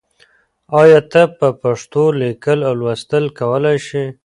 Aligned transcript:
آیا 0.81 0.99
ته 1.11 1.21
په 1.37 1.47
پښتو 1.61 2.03
لیکل 2.21 2.59
او 2.67 2.73
لوستل 2.81 3.25
کولای 3.39 3.77
شې؟ 3.87 4.03